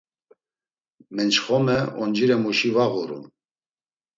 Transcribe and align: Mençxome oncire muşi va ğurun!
Mençxome 1.15 1.77
oncire 2.03 2.37
muşi 2.43 2.69
va 2.75 2.85
ğurun! 2.91 3.23